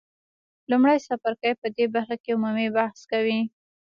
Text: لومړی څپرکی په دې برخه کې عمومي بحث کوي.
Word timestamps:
لومړی 0.69 0.97
څپرکی 1.07 1.51
په 1.61 1.67
دې 1.75 1.85
برخه 1.93 2.15
کې 2.23 2.31
عمومي 2.35 2.67
بحث 2.75 2.99
کوي. 3.11 3.39